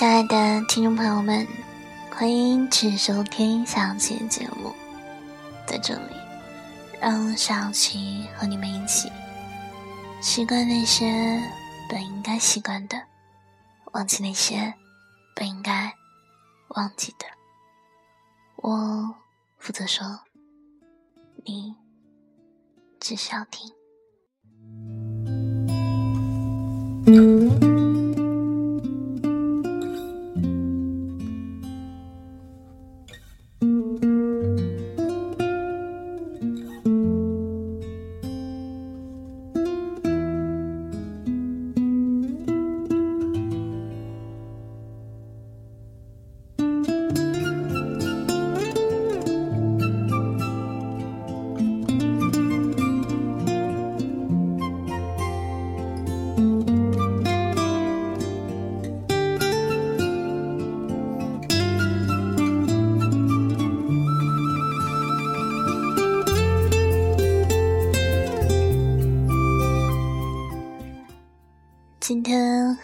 [0.00, 1.46] 亲爱的听众朋友们，
[2.10, 4.74] 欢迎继续收听小琪节目。
[5.66, 6.16] 在这里，
[6.98, 9.12] 让小琪和你们一起
[10.22, 11.38] 习惯那些
[11.86, 12.96] 本应该习惯的，
[13.92, 14.72] 忘记那些
[15.36, 15.94] 本应该
[16.68, 17.26] 忘记的。
[18.56, 19.14] 我
[19.58, 20.20] 负责说，
[21.44, 21.76] 你
[22.98, 23.70] 只需要听。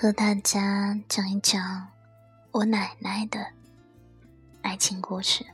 [0.07, 1.89] 和大家讲一讲
[2.53, 3.45] 我奶奶的
[4.63, 5.45] 爱情故事。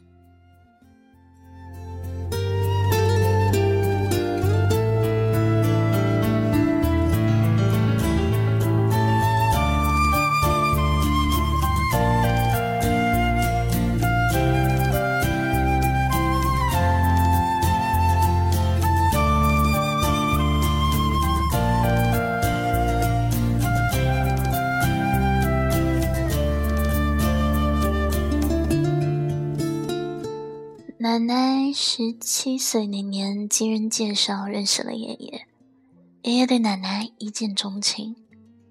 [31.95, 35.47] 十七岁那年，经人介绍认识了爷爷。
[36.23, 38.17] 爷爷对奶奶一见钟情，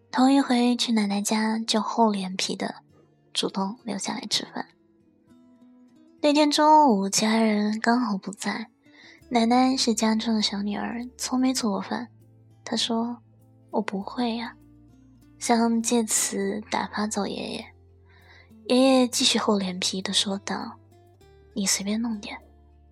[0.10, 2.78] 头一回去奶奶家就厚脸皮的
[3.32, 4.66] 主动留下来吃饭。
[6.20, 8.72] 那天中午，家人刚好不在，
[9.30, 12.08] 奶奶是家中的小女儿，从没做过饭。
[12.66, 13.22] 她说
[13.70, 14.56] ：“我不会呀。”
[15.38, 17.66] 想借此打发走爷爷。
[18.66, 20.80] 爷爷继续厚脸皮的说道。
[21.54, 22.36] 你随便弄点，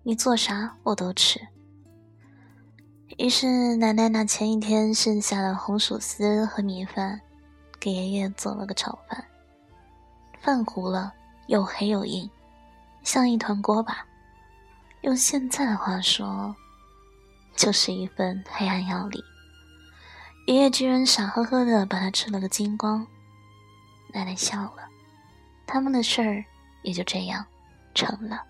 [0.02, 1.40] 你做啥我都吃。
[3.18, 7.20] 于是奶奶拿前一天剩下的红薯丝和米饭，
[7.78, 9.22] 给爷爷做了个炒饭。
[10.40, 11.12] 饭糊了，
[11.48, 12.28] 又黑又硬，
[13.02, 14.06] 像一团锅巴。
[15.02, 16.54] 用现在的话说，
[17.54, 19.22] 就是一份黑暗料理。
[20.46, 23.06] 爷爷居然傻呵呵的把它吃了个精光。
[24.14, 24.88] 奶奶笑了，
[25.66, 26.44] 他们的事儿
[26.82, 27.44] 也就这样
[27.94, 28.42] 成了。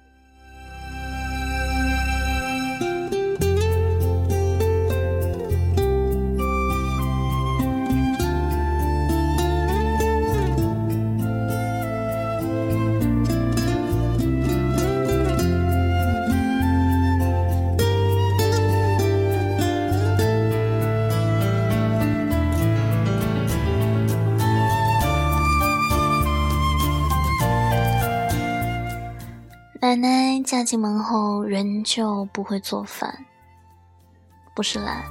[29.83, 33.25] 奶奶嫁进门后，仍旧不会做饭。
[34.55, 35.03] 不是懒，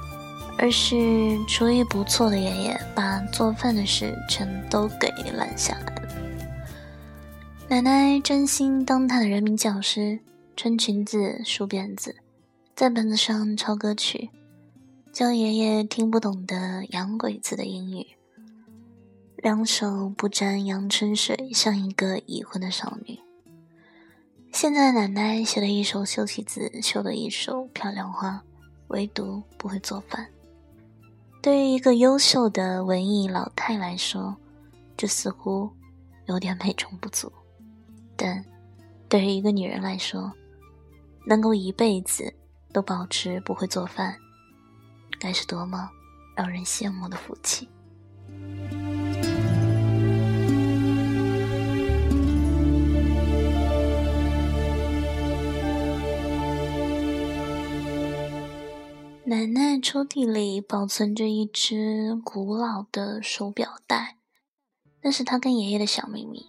[0.58, 6.08] 而是厨艺不错的爷爷把做饭的事全都给揽下来了。
[7.68, 10.20] 奶奶专心当她的人民教师，
[10.56, 12.14] 穿裙子、梳辫子，
[12.76, 14.30] 在本子上抄歌曲，
[15.12, 18.06] 教爷爷听不懂的洋鬼子的英语，
[19.36, 23.18] 两手不沾阳春水，像一个已婚的少女。
[24.52, 28.42] 现在奶奶写了一首修棋子，绣了一手漂亮花，
[28.88, 30.26] 唯独不会做饭。
[31.40, 34.36] 对于一个优秀的文艺老太来说，
[34.96, 35.70] 这似乎
[36.26, 37.32] 有点美中不足。
[38.16, 38.44] 但
[39.08, 40.30] 对于一个女人来说，
[41.24, 42.34] 能够一辈子
[42.72, 44.14] 都保持不会做饭，
[45.18, 45.88] 该是多么
[46.36, 47.66] 让人羡慕的福气。
[59.30, 64.16] 奶奶抽屉里保存着一只古老的手表带，
[65.02, 66.46] 那是她跟爷爷的小秘密。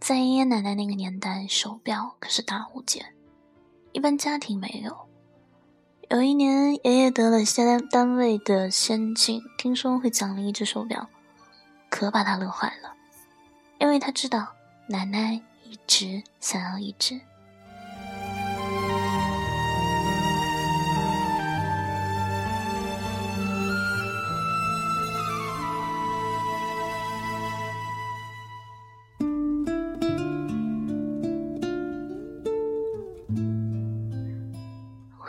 [0.00, 3.14] 在爷爷奶奶那个年代，手表可是大物件，
[3.92, 4.96] 一般家庭没有。
[6.08, 11.10] 有一年，爷爷得了县单位的先进，听说会奖励一只手表，
[11.90, 12.94] 可把他乐坏了，
[13.78, 14.54] 因为他知道
[14.88, 17.20] 奶奶一直想要一只。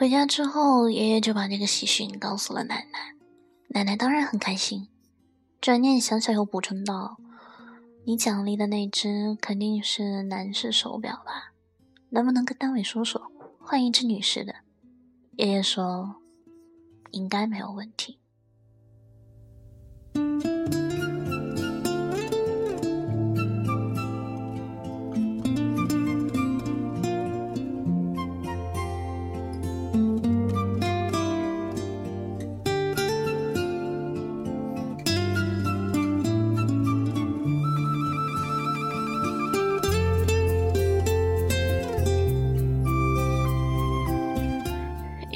[0.02, 3.16] 回家之后，爷爷就把这个喜讯告诉了奶奶，
[3.68, 4.88] 奶奶当然很开心。
[5.62, 7.20] 转念想想，又补充道
[8.06, 11.54] ：“你奖励的那只肯定是男士手表吧？
[12.10, 14.56] 能不能跟单位说说，换一只女士的？”
[15.38, 16.16] 爷爷说
[17.14, 18.18] ：“应该没有问题。”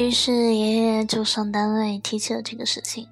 [0.06, 3.10] 于是爷爷就上单位提起了这个事情，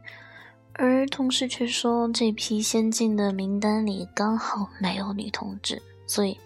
[0.73, 6.39] 而同事却说这批先进的名单里刚好没有女同志，所以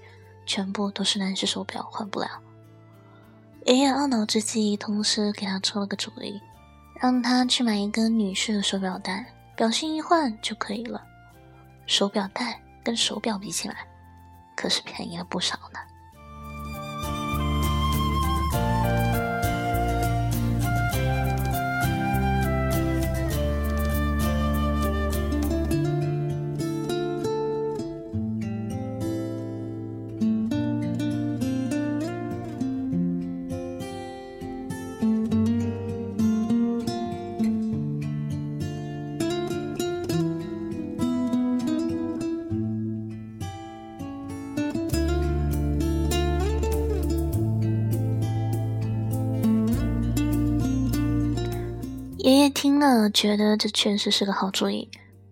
[0.46, 2.30] 全部都是男士手表换不了。
[3.66, 6.40] 爷爷懊恼之际，同事给他出了个主意，
[7.02, 11.04] 让他去买一根女士的手表带，表芯一换就可以了。
[11.88, 13.86] 手表带跟手表比起来，
[14.56, 15.80] 可是便宜了不少呢。
[52.28, 54.92] 爷爷听了，觉得这确实是个好主意。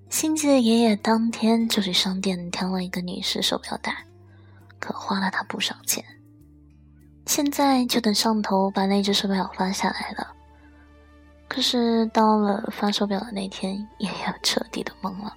[0.10, 3.94] 心急的爷爷当天就去商店挑了一个女士手表带，
[4.80, 6.02] 可花了他不少钱。
[7.26, 10.26] 现在就等上头把那只手表发下来了。
[11.50, 15.34] 可是到了发手表的那天，爷爷彻底的懵了。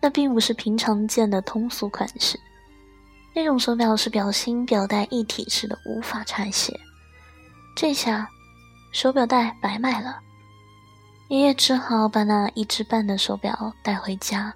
[0.00, 2.40] 那并不是平常见的通俗款式，
[3.34, 6.72] 那种手表是表芯表带一体式的，无法拆卸。
[7.76, 8.26] 这下，
[8.92, 10.20] 手表带白买了。
[11.28, 14.54] 爷爷只好把那一只半的手表带回家，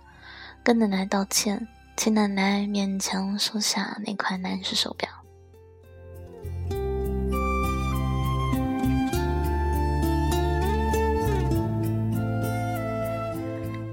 [0.63, 1.67] 跟奶奶道歉，
[1.97, 5.09] 请奶奶勉强收下那块男士手表。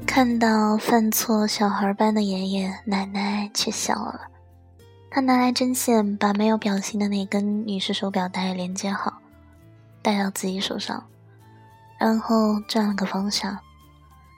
[0.05, 4.27] 看到犯错小孩般的爷爷，奶奶却笑了。
[5.09, 9.21] 她拿来针线，把没有表芯的那根女士手表带连接好，
[10.01, 11.05] 戴到自己手上。
[12.05, 13.57] 然后转了个方向，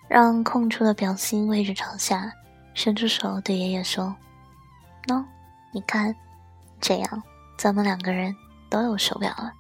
[0.08, 2.32] 让空出的表芯位置朝下，
[2.74, 4.16] 伸出手对爷爷说
[5.06, 5.22] ：“喏，
[5.74, 6.16] 你看，
[6.80, 7.24] 这样
[7.58, 8.34] 咱们两个人
[8.70, 9.52] 都有手表了。”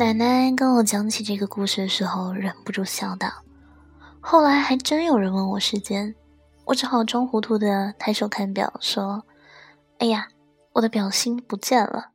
[0.00, 3.28] 奶奶跟我讲起这个故事的时候，忍不住笑道。
[4.18, 6.14] 后来还真有人问我时间，
[6.64, 9.26] 我只好装糊涂的抬手看表，说
[10.00, 10.28] ：“哎呀，
[10.72, 12.12] 我的表芯不见了。”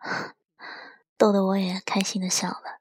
[1.18, 2.78] 逗得我也开心的笑了。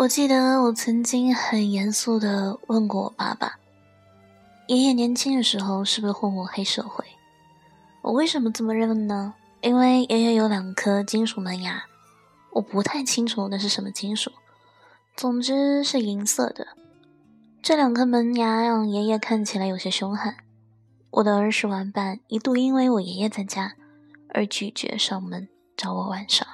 [0.00, 3.58] 我记得我曾经很严肃的问过我爸爸
[4.66, 7.04] ：“爷爷年轻的时候是不是混过黑社会？”
[8.00, 9.34] 我为什么这么认为呢？
[9.60, 11.84] 因为爷爷有两颗金属门牙，
[12.52, 14.32] 我不太清楚那是什么金属，
[15.16, 16.68] 总之是银色的。
[17.60, 20.34] 这两颗门牙让爷爷看起来有些凶悍。
[21.10, 23.74] 我的儿时玩伴一度因为我爷爷在家
[24.30, 26.46] 而拒绝上门找我玩耍。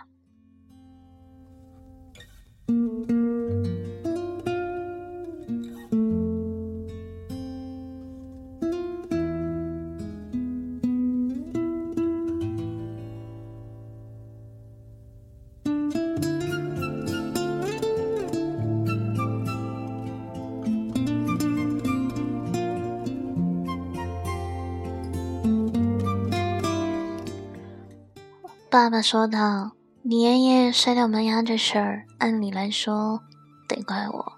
[28.68, 29.70] 爸爸说道
[30.02, 33.20] ：“你爷爷摔掉门牙这事儿，按理来说
[33.68, 34.32] 得怪我。”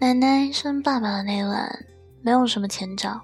[0.00, 1.86] 奶奶生爸爸的那晚，
[2.22, 3.20] 没有什么前兆。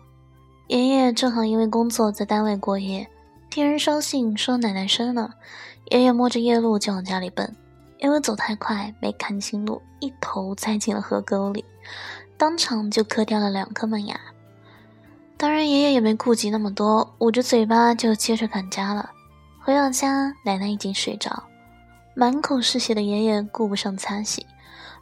[0.68, 3.06] 爷爷正好因为工作在单位过夜，
[3.50, 5.30] 听人捎信说奶奶生了，
[5.90, 7.54] 爷爷摸着夜路就往家里奔，
[7.98, 11.64] 因为走太快没看清路，一头栽进了河沟里，
[12.38, 14.18] 当场就磕掉了两颗门牙。
[15.36, 19.10] 当然，爷爷也没顾及那么多，捂着嘴巴就接着赶家了。
[19.64, 21.44] 回到家，奶奶已经睡着，
[22.14, 24.46] 满口是血的爷爷顾不上擦洗。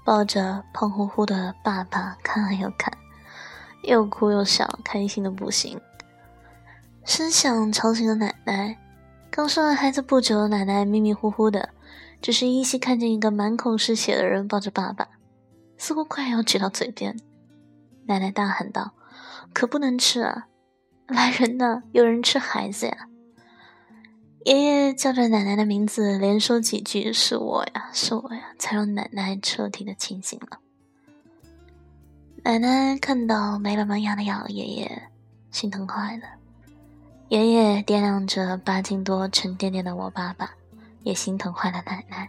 [0.05, 2.97] 抱着胖乎乎的爸爸看了又看，
[3.83, 5.81] 又哭又笑，开心的不行。
[7.05, 8.79] 声响吵醒了奶奶。
[9.33, 11.71] 刚生完孩子不久的奶奶迷迷糊糊的，
[12.21, 15.09] 只是依稀看见一个满口是血的人抱着爸爸，
[15.77, 17.17] 似乎快要举到嘴边。
[18.07, 18.93] 奶奶大喊道
[19.53, 20.47] ：“可不能吃啊！
[21.09, 23.09] 来人呐，有人吃孩子呀！”
[24.45, 30.59] 爷爷叫着奶奶的名字，连说几句“是我呀，是我呀”，才让奶奶彻底的清醒了。
[32.43, 35.03] 奶奶看到没了门牙的爷爷，
[35.53, 36.25] 心疼坏了。
[37.29, 40.51] 爷爷掂量着八斤多、沉甸甸的我爸爸，
[41.03, 42.29] 也心疼坏了奶奶。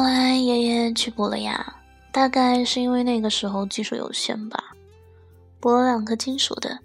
[0.00, 1.74] 后来爷爷去补了牙，
[2.10, 4.74] 大概是因为那个时候技术有限吧，
[5.60, 6.78] 补了两颗金属的，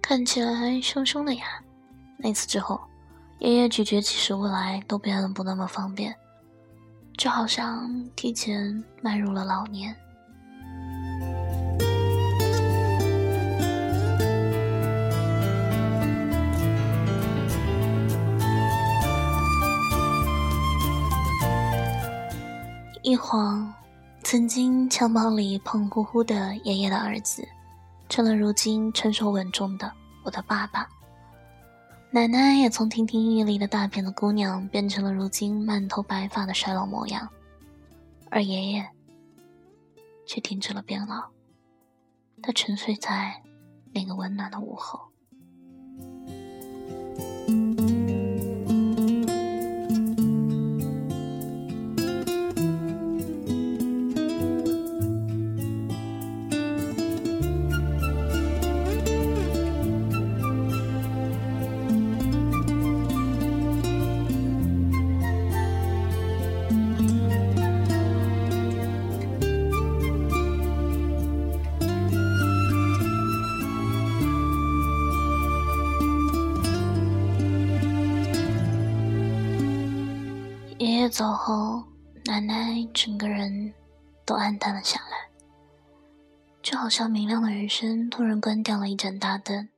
[0.00, 1.44] 看起来凶凶的牙。
[2.16, 2.80] 那次之后，
[3.40, 6.14] 爷爷咀嚼起食物来都变得不那么方便，
[7.18, 9.92] 就好像提前迈入了老年。
[23.02, 23.72] 一晃，
[24.22, 27.48] 曾经襁褓里胖乎乎的爷爷的儿子，
[28.10, 29.90] 成了如今成熟稳重的
[30.22, 30.86] 我的爸爸。
[32.10, 37.26] 奶奶也从亭亭玉立的大片的姑娘，变成了如今满头白发的衰老模样。
[38.28, 38.86] 而爷爷，
[40.26, 41.24] 却停止了变老，
[42.42, 43.42] 他沉睡在
[43.94, 45.09] 那个温暖的午后。
[81.20, 81.84] 走后，
[82.24, 83.74] 奶奶整个人
[84.24, 85.28] 都暗淡了下来，
[86.62, 89.68] 就好像明亮的人生突然关掉了一盏大灯。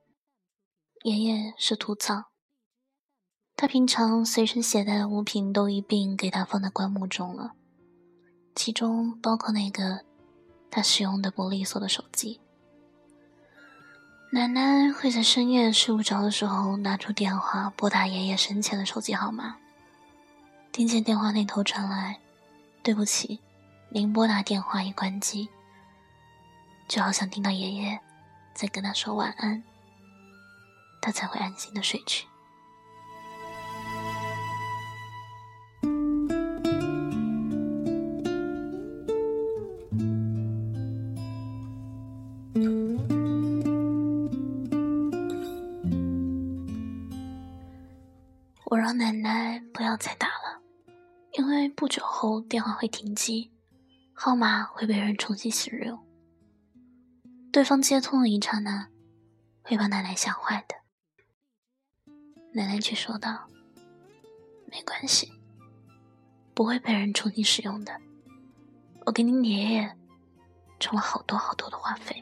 [1.02, 2.26] 爷爷是土葬，
[3.56, 7.54] 他平常随身携带的物品都一并给他放在棺木中了，
[8.54, 10.04] 其中包括那个
[10.70, 12.40] 他使用的不利索的手机。
[14.30, 19.56] 奶奶会在深夜睡不着的时候拿出电话拨打爷爷生前的手机号码。
[20.72, 22.18] 听见电话那头传来
[22.82, 23.38] ：“对不起，
[23.90, 25.50] 您拨打电话已关机。”
[26.88, 28.00] 就好像听到爷爷
[28.54, 29.62] 在跟他说晚安，
[31.02, 32.26] 他才会安心的睡去。
[48.64, 50.41] 我让奶奶不要再打了。
[51.52, 53.52] 因为不久后电话会停机，
[54.14, 56.02] 号码会被人重新使用。
[57.52, 58.88] 对方接通的一刹那，
[59.60, 60.74] 会把奶奶吓坏的。
[62.54, 63.46] 奶奶却说道
[64.64, 65.30] ：“没关系，
[66.54, 68.00] 不会被人重新使用的。
[69.04, 69.94] 我给你爷爷
[70.80, 72.21] 充了好多好多的话费。”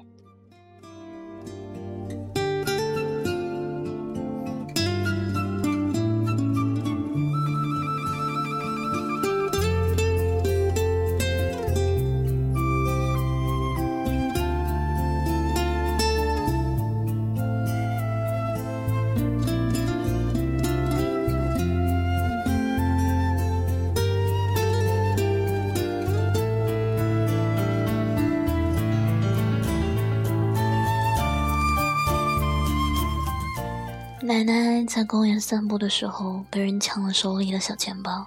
[34.44, 38.26] 奶奶在公园散步的时候被人抢了手里的小钱包，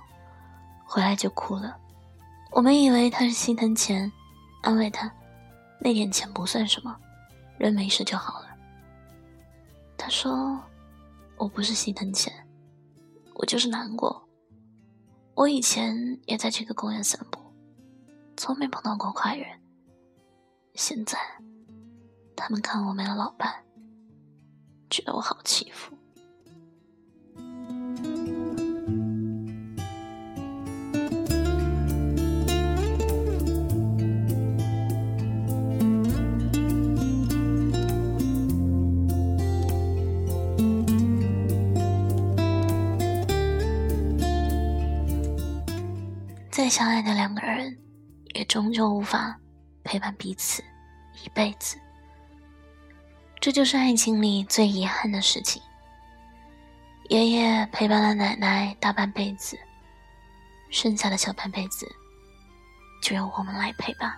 [0.85, 1.75] 回来就哭了。
[2.51, 4.11] 我们以为她是心疼钱，
[4.61, 5.11] 安慰她，
[5.79, 6.95] 那点钱不算什么，
[7.57, 8.47] 人没事就好了。
[9.97, 10.61] 她说
[11.37, 12.31] ：“我不是心疼钱，
[13.33, 14.27] 我就是难过。
[15.35, 17.39] 我以前也在这个公园散步，
[18.37, 19.47] 从没碰到过坏人。
[20.75, 21.17] 现在，
[22.35, 23.51] 他们看我没了老伴。”
[24.91, 25.97] 觉得我好欺负。
[46.63, 47.77] 再相爱的两个人，
[48.35, 49.37] 也终究无法
[49.83, 50.63] 陪伴彼此
[51.21, 51.77] 一辈子。
[53.41, 55.61] 这就是爱情里最遗憾的事情。
[57.09, 59.59] 爷爷陪伴了奶奶大半辈子，
[60.69, 61.85] 剩下的小半辈子，
[63.01, 64.09] 就由我们来陪伴。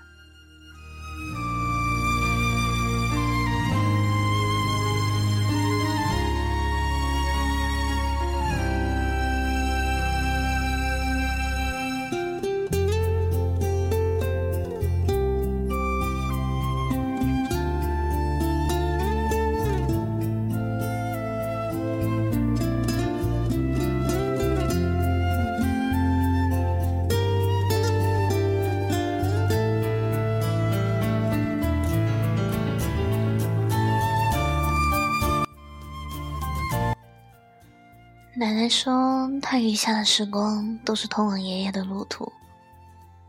[38.38, 42.30] 奶奶说，她余下的时光都是通往爷爷的路途，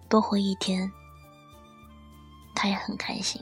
[0.08, 0.90] 多活一天，
[2.56, 3.40] 她也很开心；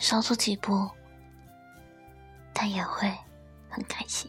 [0.00, 0.90] 少走几步，
[2.52, 3.08] 她也会
[3.68, 4.28] 很开心。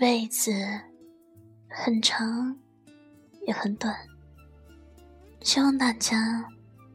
[0.00, 0.50] 辈子
[1.68, 2.58] 很长，
[3.46, 3.94] 也很短。
[5.42, 6.42] 希望大家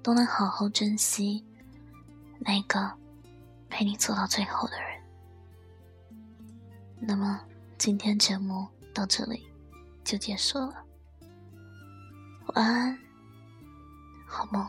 [0.01, 1.45] 都能好好珍惜
[2.39, 2.91] 那个
[3.69, 4.99] 陪你走到最后的人。
[6.99, 7.39] 那么，
[7.77, 9.45] 今天节目到这里
[10.03, 10.83] 就结束了。
[12.55, 12.97] 晚安，
[14.25, 14.67] 好梦。